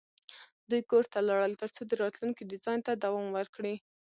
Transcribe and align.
دوی 0.69 0.81
کور 0.89 1.03
ته 1.11 1.19
لاړل 1.27 1.53
ترڅو 1.61 1.81
د 1.87 1.93
راتلونکي 2.03 2.43
ډیزاین 2.51 2.79
ته 2.87 2.91
دوام 3.03 3.27
ورکړي 3.37 3.75